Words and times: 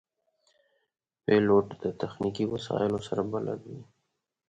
پیلوټ 1.23 1.67
د 1.83 1.85
تخنیکي 2.01 2.45
وسایلو 2.53 2.99
سره 3.07 3.21
بلد 3.31 3.59
وي. 3.69 3.81